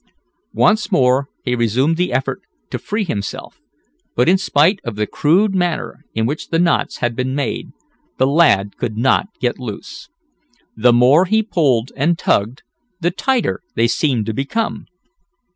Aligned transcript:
Once 0.55 0.91
more 0.91 1.29
he 1.43 1.53
resumed 1.53 1.95
the 1.95 2.11
effort 2.11 2.41
to 2.71 2.79
free 2.79 3.03
himself, 3.03 3.61
but 4.15 4.27
in 4.27 4.35
spite 4.35 4.79
of 4.83 4.95
the 4.95 5.05
crude 5.05 5.53
manner 5.53 6.03
in 6.15 6.25
which 6.25 6.47
the 6.49 6.57
knots 6.57 6.97
had 7.05 7.15
been 7.15 7.35
made, 7.35 7.69
the 8.17 8.25
lad 8.25 8.75
could 8.77 8.97
not 8.97 9.27
get 9.39 9.59
loose. 9.59 10.09
The 10.75 10.91
more 10.91 11.25
he 11.25 11.43
pulled 11.43 11.91
and 11.95 12.17
tugged 12.17 12.63
the 12.99 13.11
tighter 13.11 13.61
they 13.75 13.85
seemed 13.87 14.25
to 14.25 14.33
become. 14.33 14.87